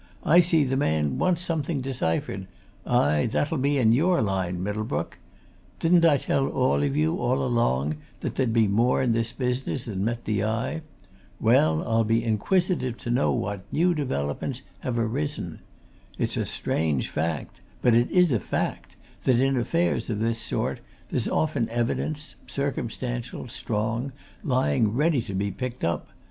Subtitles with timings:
[0.23, 2.47] "I see the man wants something deciphered
[2.87, 5.19] aye, that'll be in your line, Middlebrook.
[5.79, 9.85] Didn't I tell all of you, all along, that there'd be more in this business
[9.85, 10.81] than met the eye?
[11.39, 15.59] Well, I'll be inquisitive to know what new developments have arisen!
[16.17, 18.95] It's a strange fact, but it is a fact,
[19.25, 20.79] that in affairs of this sort
[21.09, 24.13] there's often evidence, circumstantial, strong,
[24.43, 26.07] lying ready to be picked up.